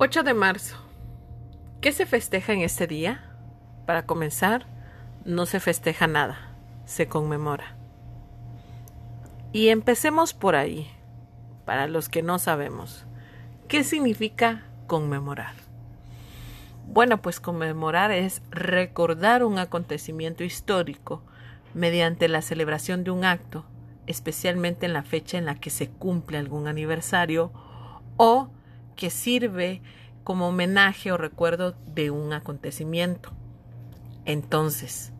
[0.00, 0.76] 8 de marzo.
[1.80, 3.20] ¿Qué se festeja en este día?
[3.84, 4.64] Para comenzar,
[5.24, 6.54] no se festeja nada,
[6.84, 7.76] se conmemora.
[9.52, 10.88] Y empecemos por ahí,
[11.64, 13.06] para los que no sabemos.
[13.66, 15.54] ¿Qué significa conmemorar?
[16.86, 21.24] Bueno, pues conmemorar es recordar un acontecimiento histórico
[21.74, 23.64] mediante la celebración de un acto,
[24.06, 27.50] especialmente en la fecha en la que se cumple algún aniversario
[28.16, 28.48] o
[28.98, 29.80] que sirve
[30.24, 33.30] como homenaje o recuerdo de un acontecimiento.
[34.24, 35.12] Entonces,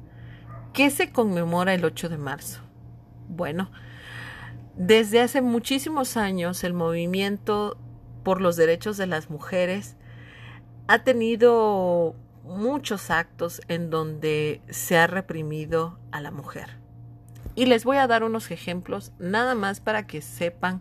[0.75, 2.61] ¿qué se conmemora el 8 de marzo?
[3.29, 3.71] Bueno,
[4.77, 7.79] desde hace muchísimos años el movimiento
[8.25, 9.97] por los derechos de las mujeres
[10.89, 16.79] ha tenido muchos actos en donde se ha reprimido a la mujer.
[17.55, 20.81] Y les voy a dar unos ejemplos nada más para que sepan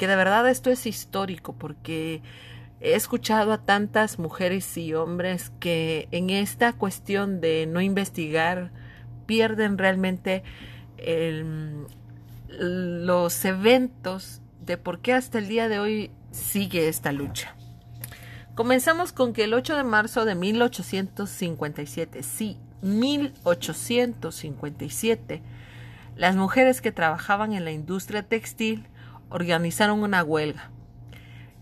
[0.00, 2.22] que de verdad esto es histórico porque
[2.80, 8.70] he escuchado a tantas mujeres y hombres que en esta cuestión de no investigar
[9.26, 10.42] pierden realmente
[12.48, 17.54] los eventos de por qué hasta el día de hoy sigue esta lucha.
[18.54, 25.42] Comenzamos con que el 8 de marzo de 1857, sí, 1857,
[26.16, 28.86] las mujeres que trabajaban en la industria textil
[29.30, 30.70] organizaron una huelga.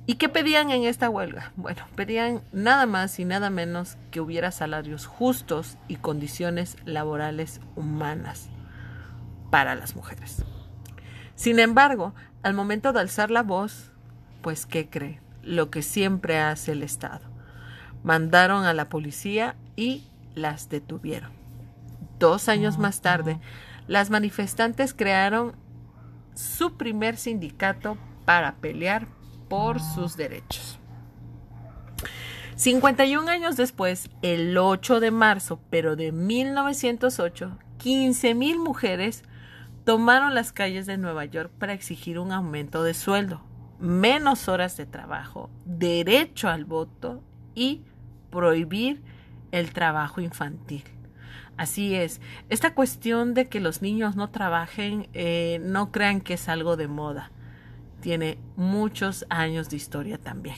[0.06, 1.52] ¿Y qué pedían en esta huelga?
[1.56, 8.48] Bueno, pedían nada más y nada menos que hubiera salarios justos y condiciones laborales humanas
[9.50, 10.44] para las mujeres.
[11.34, 13.92] Sin embargo, al momento de alzar la voz,
[14.40, 15.20] pues ¿qué cree?
[15.42, 17.26] Lo que siempre hace el Estado.
[18.02, 21.32] Mandaron a la policía y las detuvieron.
[22.18, 23.38] Dos años más tarde,
[23.86, 25.54] las manifestantes crearon
[26.38, 29.08] su primer sindicato para pelear
[29.48, 30.78] por sus derechos.
[32.54, 39.24] 51 años después, el 8 de marzo, pero de 1908, 15.000 mujeres
[39.84, 43.42] tomaron las calles de Nueva York para exigir un aumento de sueldo,
[43.80, 47.22] menos horas de trabajo, derecho al voto
[47.56, 47.82] y
[48.30, 49.02] prohibir
[49.50, 50.84] el trabajo infantil.
[51.58, 56.48] Así es, esta cuestión de que los niños no trabajen, eh, no crean que es
[56.48, 57.32] algo de moda.
[58.00, 60.56] Tiene muchos años de historia también.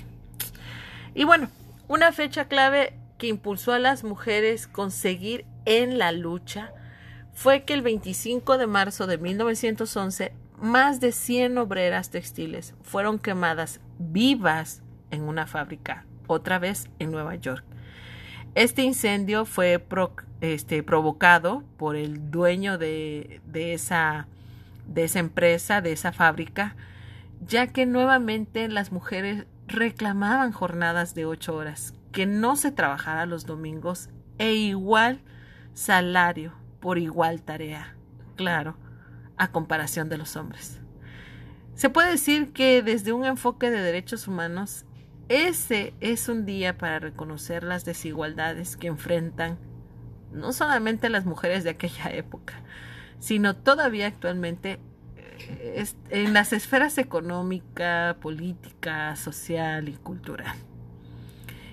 [1.15, 1.49] Y bueno,
[1.89, 6.73] una fecha clave que impulsó a las mujeres conseguir en la lucha
[7.33, 13.81] fue que el 25 de marzo de 1911 más de 100 obreras textiles fueron quemadas
[13.99, 17.65] vivas en una fábrica, otra vez en Nueva York.
[18.57, 19.85] Este incendio fue
[20.41, 24.27] este, provocado por el dueño de, esa,
[24.87, 26.75] de esa empresa, de esa fábrica,
[27.47, 33.47] ya que nuevamente las mujeres reclamaban jornadas de ocho horas, que no se trabajara los
[33.47, 34.09] domingos
[34.39, 35.21] e igual
[35.73, 37.95] salario por igual tarea,
[38.35, 38.77] claro,
[39.37, 40.81] a comparación de los hombres.
[41.77, 44.85] Se puede decir que desde un enfoque de derechos humanos,
[45.31, 49.59] ese es un día para reconocer las desigualdades que enfrentan
[50.33, 52.55] no solamente las mujeres de aquella época,
[53.21, 54.81] sino todavía actualmente
[55.17, 60.57] eh, en las esferas económica, política, social y cultural.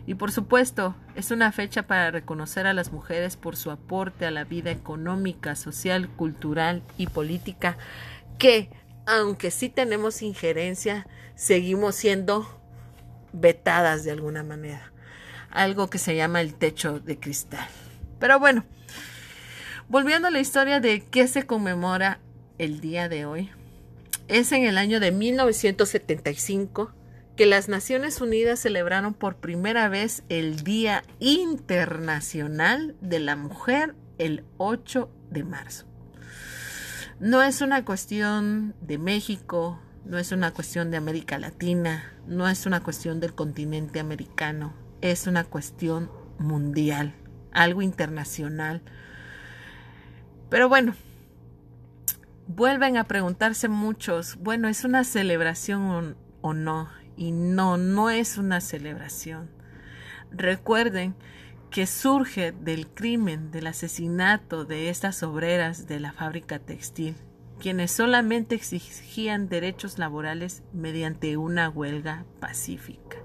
[0.05, 4.31] Y por supuesto, es una fecha para reconocer a las mujeres por su aporte a
[4.31, 7.75] la vida económica, social, cultural y política,
[8.37, 8.69] que,
[9.07, 12.47] aunque sí tenemos injerencia, seguimos siendo
[13.33, 14.91] vetadas de alguna manera.
[15.49, 17.67] Algo que se llama el techo de cristal.
[18.19, 18.65] Pero bueno,
[19.87, 22.19] volviendo a la historia de qué se conmemora
[22.57, 23.49] el día de hoy,
[24.27, 26.93] es en el año de 1975
[27.37, 34.43] que las Naciones Unidas celebraron por primera vez el Día Internacional de la Mujer el
[34.57, 35.85] 8 de marzo.
[37.19, 42.65] No es una cuestión de México, no es una cuestión de América Latina, no es
[42.65, 46.09] una cuestión del continente americano, es una cuestión
[46.39, 47.13] mundial,
[47.51, 48.81] algo internacional.
[50.49, 50.95] Pero bueno,
[52.47, 56.89] vuelven a preguntarse muchos, bueno, ¿es una celebración o, no?
[57.17, 59.49] Y no, no es una celebración.
[60.31, 61.15] Recuerden
[61.69, 67.15] que surge del crimen, del asesinato de estas obreras de la fábrica textil
[67.59, 73.17] quienes solamente exigían derechos laborales mediante una huelga pacífica.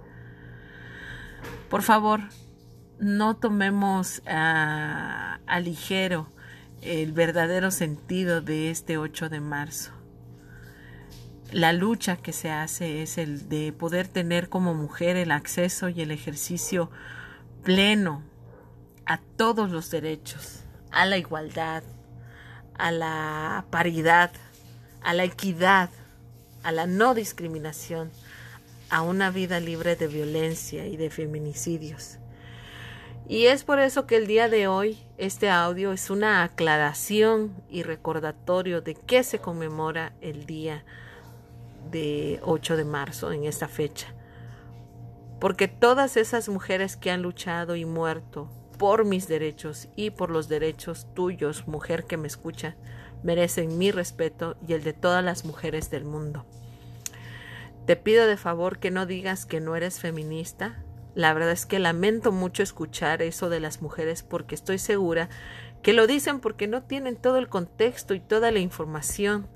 [1.68, 2.20] Por favor,
[2.98, 6.28] no tomemos a, ligero
[6.80, 9.92] el verdadero sentido de este 8 de marzo.
[11.52, 16.00] la lucha que se hace es el de poder tener como mujer el acceso y
[16.00, 16.90] el ejercicio
[17.62, 18.22] pleno
[19.04, 21.82] a todos los derechos, a la igualdad,
[22.82, 24.32] a la paridad,
[25.02, 25.88] a la equidad,
[26.64, 28.10] a la no discriminación,
[28.90, 32.18] a una vida libre de violencia y de feminicidios.
[33.28, 37.84] Y es por eso que el día de hoy este audio es una aclaración y
[37.84, 40.84] recordatorio de qué se conmemora el día
[41.92, 44.12] de 8 de marzo en esta fecha.
[45.38, 48.50] Porque todas esas mujeres que han luchado y muerto
[48.82, 52.74] por mis derechos y por los derechos tuyos, mujer que me escucha,
[53.22, 56.44] merecen mi respeto y el de todas las mujeres del mundo.
[57.86, 60.82] Te pido de favor que no digas que no eres feminista.
[61.14, 65.28] La verdad es que lamento mucho escuchar eso de las mujeres porque estoy segura
[65.84, 69.46] que lo dicen porque no tienen todo el contexto y toda la información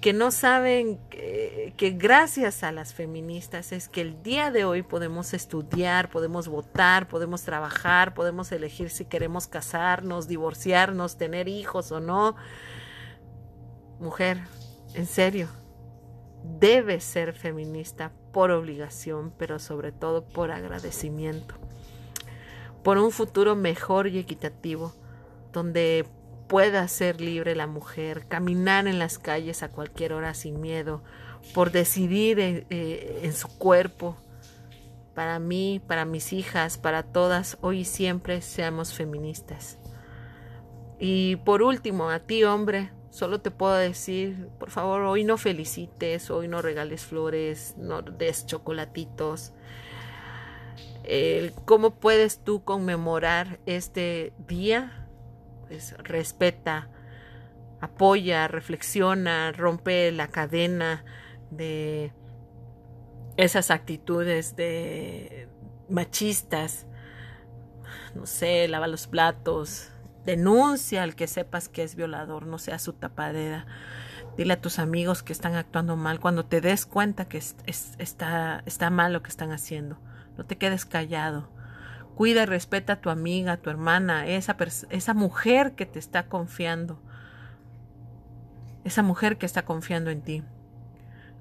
[0.00, 5.32] que no saben que, gracias a las feministas es que el día de hoy podemos
[5.34, 12.36] estudiar, podemos votar, podemos trabajar, podemos elegir si queremos casarnos, divorciarnos, tener hijos o no.
[13.98, 14.38] Mujer,
[14.94, 15.48] en serio,
[16.60, 21.54] debe ser feminista por obligación, pero sobre todo por agradecimiento,
[22.82, 24.92] por un futuro mejor y equitativo,
[25.52, 26.06] donde
[26.46, 31.02] pueda ser libre la mujer, caminar en las calles a cualquier hora sin miedo,
[31.54, 34.16] por decidir en, eh, en, su cuerpo.
[35.14, 39.78] Para mí, para mis hijas, para todas, hoy y siempre seamos feministas.
[40.98, 46.30] Y por último, a ti hombre, solo te puedo decir, por favor, hoy no felicites,
[46.30, 49.52] hoy no regales flores, no des chocolatitos.
[51.64, 55.05] ¿Cómo puedes tú conmemorar este día?
[55.68, 56.88] Pues respeta,
[57.80, 61.04] apoya, reflexiona, rompe la cadena
[61.50, 62.12] de
[63.36, 65.48] esas actitudes de
[65.88, 66.86] machistas,
[68.14, 69.90] no sé, lava los platos,
[70.24, 73.66] denuncia al que sepas que es violador, no sea su tapadera.
[74.36, 78.90] Dile a tus amigos que están actuando mal cuando te des cuenta que está, está
[78.90, 79.98] mal lo que están haciendo.
[80.36, 81.48] No te quedes callado.
[82.16, 84.56] Cuida y respeta a tu amiga, a tu hermana, esa,
[84.88, 86.98] esa mujer que te está confiando.
[88.84, 90.42] Esa mujer que está confiando en ti.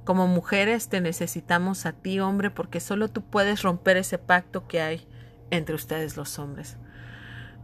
[0.04, 4.81] Como mujeres te necesitamos a ti, hombre, porque solo tú puedes romper ese pacto que
[4.81, 5.07] hay
[5.50, 6.75] entre ustedes los hombres.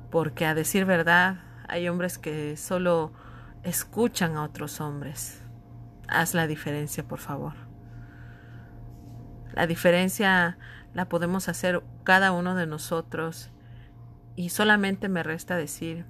[0.10, 3.12] Porque a decir verdad, hay hombres que solo
[3.64, 5.42] escuchan a otros hombres.
[6.07, 7.56] Haz la diferencia, por favor.
[9.54, 10.57] La diferencia
[10.94, 13.52] la podemos hacer cada uno de nosotros
[14.36, 16.06] y solamente me resta decir,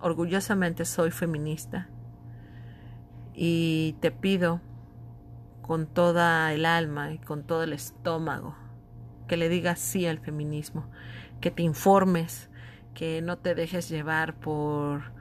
[0.00, 1.88] orgullosamente soy feminista
[3.34, 4.60] y te pido
[5.62, 8.56] con toda el alma y con todo el estómago
[9.28, 10.86] que le digas sí al feminismo,
[11.40, 12.50] que te informes,
[12.94, 15.12] que no te dejes llevar por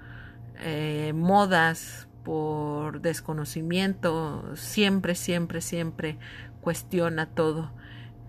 [0.59, 6.17] eh, modas, por desconocimiento, siempre, siempre, siempre
[6.61, 7.71] cuestiona todo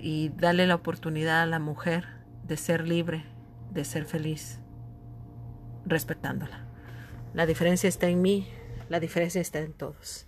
[0.03, 2.09] y dale la oportunidad a la mujer
[2.43, 3.25] de ser libre,
[3.71, 4.59] de ser feliz,
[5.87, 6.67] respetándola.
[7.33, 8.49] La diferencia está en mí,
[8.89, 10.27] la diferencia está en todos.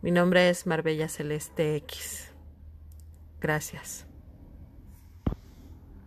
[0.00, 2.32] Mi nombre es Marbella Celeste X.
[3.38, 4.07] Gracias.